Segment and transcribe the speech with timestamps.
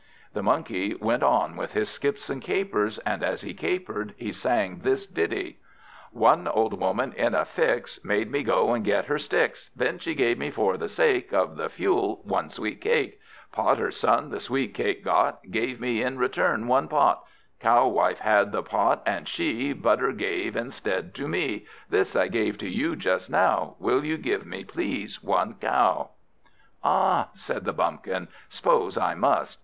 [0.33, 4.79] The Monkey went on with his skips and capers, and as he capered, he sang
[4.79, 5.59] this ditty:
[6.11, 10.15] "One old Woman, in a fix, Made me go and get her sticks; Then she
[10.15, 13.19] gave me, for the sake Of the fuel, one sweet cake.
[13.51, 17.23] Potter's son the sweet cake got, Gave me, in return, one pot.
[17.59, 21.67] Cow wife had the pot, and she Butter gave instead to me.
[21.91, 26.09] This I gave to you just now: Will you give me, please, one cow?"
[26.83, 29.59] "Ah," said the Bumpkin, "'spose I must."